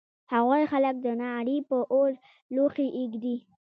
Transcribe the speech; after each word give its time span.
هغوی 0.33 0.63
خلک 0.71 0.95
د 1.01 1.07
نغري 1.21 1.57
په 1.69 1.77
اور 1.93 2.11
لوښي 2.55 2.87
اېږدي 2.99 3.35